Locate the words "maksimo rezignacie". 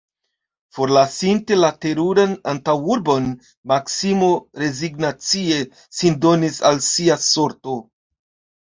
3.73-5.63